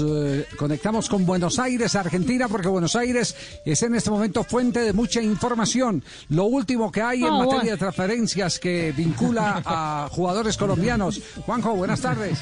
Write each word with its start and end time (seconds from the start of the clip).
Eh, 0.00 0.44
conectamos 0.58 1.08
con 1.08 1.24
Buenos 1.24 1.60
Aires, 1.60 1.94
Argentina, 1.94 2.48
porque 2.48 2.66
Buenos 2.66 2.96
Aires 2.96 3.36
es 3.64 3.82
en 3.84 3.94
este 3.94 4.10
momento 4.10 4.42
fuente 4.42 4.80
de 4.80 4.92
mucha 4.92 5.22
información. 5.22 6.02
Lo 6.28 6.46
último 6.46 6.90
que 6.90 7.00
hay 7.02 7.20
en 7.20 7.26
Oh, 7.28 7.38
materia 7.38 7.58
bueno. 7.60 7.70
de 7.70 7.76
transferencias 7.76 8.58
que 8.58 8.90
vincula 8.96 9.62
a 9.64 10.08
jugadores 10.10 10.56
colombianos. 10.56 11.20
Juanjo, 11.46 11.72
buenas 11.76 12.00
tardes. 12.00 12.36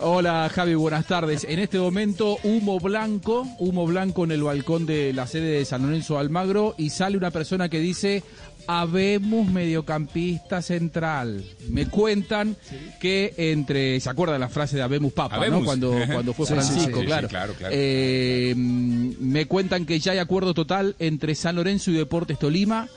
Hola 0.00 0.48
Javi, 0.54 0.74
buenas 0.76 1.06
tardes. 1.06 1.42
En 1.42 1.58
este 1.58 1.78
momento 1.78 2.38
humo 2.44 2.78
blanco, 2.78 3.44
humo 3.58 3.84
blanco 3.84 4.22
en 4.22 4.30
el 4.30 4.44
balcón 4.44 4.86
de 4.86 5.12
la 5.12 5.26
sede 5.26 5.58
de 5.58 5.64
San 5.64 5.82
Lorenzo 5.82 6.18
Almagro 6.18 6.76
y 6.78 6.90
sale 6.90 7.16
una 7.16 7.32
persona 7.32 7.68
que 7.68 7.80
dice, 7.80 8.22
habemos 8.68 9.48
mediocampista 9.48 10.62
central. 10.62 11.42
Me 11.68 11.86
cuentan 11.86 12.56
que 13.00 13.34
entre, 13.38 13.98
¿se 13.98 14.08
acuerda 14.08 14.38
la 14.38 14.48
frase 14.48 14.76
de 14.76 14.82
habemos 14.82 15.12
papa, 15.12 15.34
Habemos. 15.34 15.60
¿no? 15.60 15.66
Cuando, 15.66 15.96
cuando 16.12 16.32
fue 16.32 16.46
Francisco, 16.46 16.94
sí, 16.94 17.00
sí, 17.00 17.06
claro. 17.06 17.26
claro, 17.26 17.54
claro. 17.54 17.74
Eh, 17.76 18.54
me 18.56 19.46
cuentan 19.46 19.84
que 19.84 19.98
ya 19.98 20.12
hay 20.12 20.18
acuerdo 20.18 20.54
total 20.54 20.94
entre 21.00 21.34
San 21.34 21.56
Lorenzo 21.56 21.90
y 21.90 21.94
Deportes 21.94 22.38
Tolima 22.38 22.88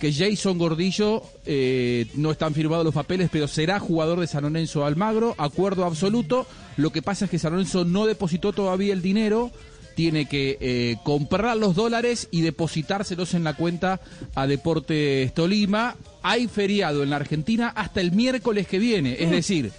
que 0.00 0.12
Jason 0.12 0.58
Gordillo 0.58 1.22
eh, 1.44 2.06
no 2.14 2.32
están 2.32 2.54
firmados 2.54 2.84
los 2.84 2.94
papeles, 2.94 3.28
pero 3.30 3.46
será 3.46 3.78
jugador 3.78 4.18
de 4.18 4.26
San 4.26 4.42
Lorenzo 4.42 4.84
Almagro, 4.84 5.34
acuerdo 5.38 5.84
absoluto. 5.84 6.46
Lo 6.76 6.90
que 6.90 7.02
pasa 7.02 7.26
es 7.26 7.30
que 7.30 7.38
San 7.38 7.52
Lorenzo 7.52 7.84
no 7.84 8.06
depositó 8.06 8.52
todavía 8.52 8.94
el 8.94 9.02
dinero, 9.02 9.50
tiene 9.94 10.26
que 10.26 10.56
eh, 10.60 10.96
comprar 11.04 11.56
los 11.58 11.74
dólares 11.74 12.28
y 12.30 12.40
depositárselos 12.40 13.34
en 13.34 13.44
la 13.44 13.54
cuenta 13.54 14.00
a 14.34 14.46
Deportes 14.46 15.34
Tolima. 15.34 15.96
Hay 16.22 16.48
feriado 16.48 17.02
en 17.02 17.10
la 17.10 17.16
Argentina 17.16 17.68
hasta 17.68 18.00
el 18.00 18.12
miércoles 18.12 18.66
que 18.66 18.78
viene, 18.78 19.16
es 19.20 19.30
decir, 19.30 19.70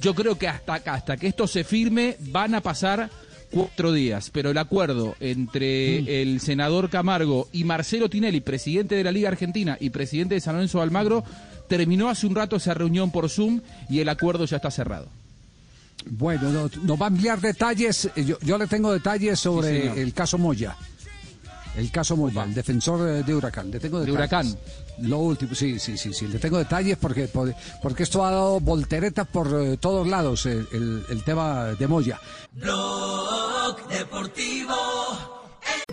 yo 0.00 0.14
creo 0.14 0.38
que 0.38 0.48
hasta, 0.48 0.74
acá, 0.74 0.94
hasta 0.94 1.16
que 1.18 1.26
esto 1.26 1.46
se 1.46 1.64
firme 1.64 2.16
van 2.20 2.54
a 2.54 2.62
pasar 2.62 3.10
cuatro 3.50 3.92
días, 3.92 4.30
pero 4.32 4.50
el 4.50 4.58
acuerdo 4.58 5.14
entre 5.20 6.22
el 6.22 6.40
senador 6.40 6.90
Camargo 6.90 7.48
y 7.52 7.64
Marcelo 7.64 8.08
Tinelli, 8.10 8.40
presidente 8.40 8.94
de 8.94 9.04
la 9.04 9.12
Liga 9.12 9.28
Argentina 9.28 9.76
y 9.80 9.90
presidente 9.90 10.34
de 10.34 10.40
San 10.40 10.54
Lorenzo 10.54 10.80
Almagro, 10.82 11.24
terminó 11.68 12.08
hace 12.08 12.26
un 12.26 12.34
rato 12.34 12.56
esa 12.56 12.74
reunión 12.74 13.10
por 13.10 13.28
Zoom 13.30 13.60
y 13.88 14.00
el 14.00 14.08
acuerdo 14.08 14.44
ya 14.44 14.56
está 14.56 14.70
cerrado. 14.70 15.08
Bueno, 16.08 16.50
no- 16.50 16.70
nos 16.82 17.00
va 17.00 17.06
a 17.06 17.08
enviar 17.08 17.40
detalles. 17.40 18.08
Yo, 18.16 18.38
yo 18.40 18.58
le 18.58 18.66
tengo 18.66 18.92
detalles 18.92 19.40
sobre 19.40 20.00
el 20.00 20.12
caso 20.12 20.38
Moya. 20.38 20.76
El 21.76 21.90
caso 21.90 22.16
Moya, 22.16 22.42
el 22.44 22.54
defensor 22.54 23.06
eh, 23.08 23.22
de 23.22 23.34
Huracán. 23.34 23.70
Le 23.70 23.78
tengo 23.78 24.00
De 24.00 24.06
detalles. 24.06 24.52
Huracán. 24.54 25.08
Lo 25.08 25.18
último, 25.18 25.54
sí, 25.54 25.78
sí, 25.78 25.96
sí, 25.98 26.12
sí. 26.14 26.26
Le 26.26 26.38
tengo 26.38 26.56
detalles 26.58 26.96
porque, 26.96 27.28
por- 27.28 27.54
porque 27.82 28.02
esto 28.04 28.24
ha 28.24 28.30
dado 28.30 28.60
volteretas 28.60 29.26
por 29.28 29.48
eh, 29.62 29.76
todos 29.76 30.06
lados, 30.08 30.46
el, 30.46 31.04
el 31.08 31.22
tema 31.22 31.66
de 31.78 31.86
Moya. 31.86 32.18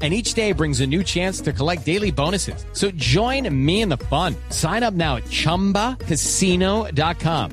And 0.00 0.12
each 0.12 0.34
day 0.34 0.52
brings 0.52 0.80
a 0.80 0.86
new 0.86 1.02
chance 1.02 1.42
to 1.42 1.52
collect 1.52 1.84
daily 1.84 2.12
bonuses. 2.12 2.64
So 2.72 2.92
join 2.94 3.52
me 3.52 3.82
in 3.82 3.88
the 3.88 3.98
fun. 4.08 4.36
Sign 4.50 4.84
up 4.84 4.94
now 4.94 5.16
at 5.16 5.24
chumbacasino.com. 5.28 7.50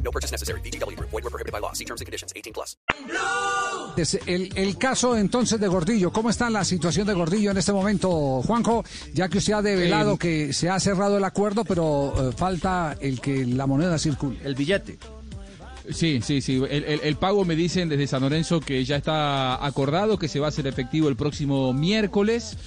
Es 3.97 4.19
el, 4.27 4.49
el 4.55 4.77
caso 4.77 5.17
entonces 5.17 5.59
de 5.59 5.67
Gordillo, 5.67 6.11
¿cómo 6.11 6.29
está 6.29 6.49
la 6.49 6.65
situación 6.65 7.07
de 7.07 7.13
Gordillo 7.13 7.51
en 7.51 7.57
este 7.57 7.71
momento, 7.71 8.41
Juanjo? 8.43 8.83
Ya 9.13 9.29
que 9.29 9.37
usted 9.37 9.53
ha 9.53 9.61
develado 9.61 10.15
Eh, 10.15 10.17
que 10.19 10.53
se 10.53 10.69
ha 10.69 10.79
cerrado 10.79 11.17
el 11.17 11.23
acuerdo, 11.23 11.63
pero 11.63 12.13
eh, 12.17 12.33
falta 12.35 12.97
el 12.99 13.21
que 13.21 13.45
la 13.45 13.65
moneda 13.65 13.97
circule. 13.97 14.37
El 14.43 14.55
billete. 14.55 14.97
Sí, 15.89 16.19
sí, 16.23 16.41
sí. 16.41 16.61
El, 16.69 16.83
el- 16.83 16.99
el 17.03 17.15
pago 17.15 17.45
me 17.45 17.55
dicen 17.55 17.89
desde 17.89 18.07
San 18.07 18.21
Lorenzo 18.21 18.59
que 18.59 18.83
ya 18.85 18.95
está 18.97 19.63
acordado, 19.65 20.17
que 20.17 20.27
se 20.27 20.39
va 20.39 20.47
a 20.47 20.49
hacer 20.49 20.67
efectivo 20.67 21.09
el 21.09 21.15
próximo 21.15 21.73
miércoles. 21.73 22.57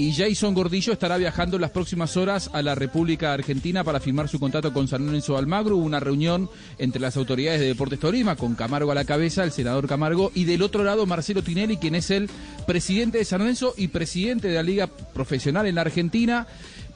Y 0.00 0.14
Jason 0.14 0.54
Gordillo 0.54 0.94
estará 0.94 1.18
viajando 1.18 1.56
en 1.58 1.60
las 1.60 1.72
próximas 1.72 2.16
horas 2.16 2.48
a 2.54 2.62
la 2.62 2.74
República 2.74 3.34
Argentina 3.34 3.84
para 3.84 4.00
firmar 4.00 4.30
su 4.30 4.40
contrato 4.40 4.72
con 4.72 4.88
San 4.88 5.04
Lorenzo 5.04 5.36
Almagro. 5.36 5.76
Hubo 5.76 5.84
una 5.84 6.00
reunión 6.00 6.48
entre 6.78 7.02
las 7.02 7.18
autoridades 7.18 7.60
de 7.60 7.66
Deportes 7.66 8.00
Tolima, 8.00 8.34
con 8.34 8.54
Camargo 8.54 8.90
a 8.92 8.94
la 8.94 9.04
cabeza, 9.04 9.44
el 9.44 9.52
senador 9.52 9.86
Camargo, 9.86 10.32
y 10.34 10.44
del 10.44 10.62
otro 10.62 10.84
lado 10.84 11.04
Marcelo 11.04 11.42
Tinelli, 11.42 11.76
quien 11.76 11.94
es 11.94 12.10
el 12.10 12.30
presidente 12.66 13.18
de 13.18 13.26
San 13.26 13.40
Lorenzo 13.40 13.74
y 13.76 13.88
presidente 13.88 14.48
de 14.48 14.54
la 14.54 14.62
Liga 14.62 14.86
Profesional 14.86 15.66
en 15.66 15.74
la 15.74 15.82
Argentina. 15.82 16.46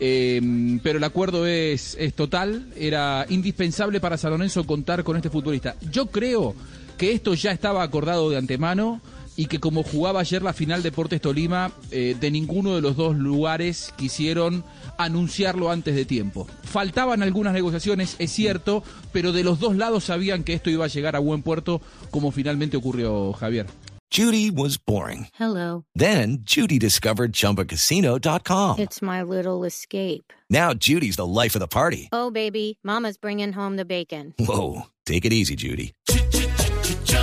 Eh, 0.01 0.81
pero 0.83 0.97
el 0.97 1.05
acuerdo 1.05 1.47
es, 1.47 1.99
es 2.01 2.15
total, 2.15 2.69
era 2.75 3.27
indispensable 3.29 4.01
para 4.01 4.17
San 4.17 4.31
Lorenzo 4.31 4.65
contar 4.65 5.05
con 5.05 5.19
este 5.19 5.29
futbolista. 5.29 5.77
Yo 5.91 6.07
creo 6.07 6.55
que 6.97 7.13
esto 7.13 7.35
ya 7.35 7.53
estaba 7.53 7.83
acordado 7.83 8.31
de 8.31 8.39
antemano 8.39 9.03
y 9.37 9.47
que 9.47 9.61
como 9.61 9.83
jugaba 9.83 10.21
ayer 10.21 10.43
la 10.43 10.53
final 10.53 10.83
Deportes 10.83 11.21
Tolima, 11.21 11.73
eh, 11.91 12.17
de 12.19 12.31
ninguno 12.31 12.75
de 12.75 12.81
los 12.83 12.97
dos 12.97 13.17
lugares 13.17 13.93
quisieron 13.97 14.65
anunciarlo 14.99 15.71
antes 15.71 15.95
de 15.95 16.05
tiempo. 16.05 16.47
Faltaban 16.63 17.23
algunas 17.23 17.53
negociaciones, 17.53 18.17
es 18.19 18.31
cierto, 18.31 18.83
pero 19.13 19.33
de 19.33 19.45
los 19.45 19.59
dos 19.59 19.77
lados 19.77 20.05
sabían 20.05 20.45
que 20.45 20.55
esto 20.55 20.71
iba 20.71 20.85
a 20.85 20.89
llegar 20.89 21.17
a 21.17 21.21
buen 21.21 21.43
puerto, 21.43 21.81
como 22.11 22.31
finalmente 22.31 22.77
ocurrió 22.77 23.33
Javier. 23.33 23.67
Judy 24.11 24.49
was 24.49 24.77
boring. 24.79 25.27
Hello. 25.35 25.87
Then 25.97 26.45
Judy 26.45 26.79
discovered 26.79 27.33
ChumbaCasino.com. 27.33 28.79
It's 28.79 29.03
my 29.03 29.23
little 29.23 29.65
escape. 29.65 30.33
Now 30.49 30.73
Judy's 30.73 31.17
the 31.17 31.27
life 31.27 31.57
of 31.57 31.61
the 31.61 31.67
party. 31.67 32.11
Oh, 32.13 32.31
baby, 32.31 32.79
Mama's 32.85 33.17
bringing 33.17 33.53
home 33.53 33.77
the 33.77 33.85
bacon. 33.85 34.33
Whoa, 34.39 34.83
take 35.05 35.25
it 35.25 35.33
easy, 35.33 35.57
Judy. 35.57 35.95